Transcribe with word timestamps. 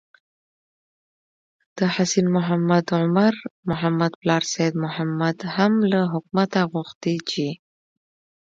د 1.77 1.79
حسين 1.95 2.27
محمد 2.35 2.83
او 2.93 2.97
عمر 3.05 3.33
محمد 3.69 4.11
پلار 4.21 4.43
سيد 4.53 4.73
محمد 4.83 5.37
هم 5.55 5.73
له 5.91 5.99
حکومته 6.13 6.59
غوښتي 6.71 7.15
چې: 7.29 7.47